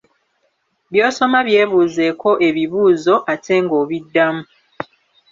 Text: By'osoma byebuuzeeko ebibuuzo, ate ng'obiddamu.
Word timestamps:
By'osoma 0.91 1.39
byebuuzeeko 1.47 2.29
ebibuuzo, 2.47 3.15
ate 3.33 3.55
ng'obiddamu. 3.63 4.43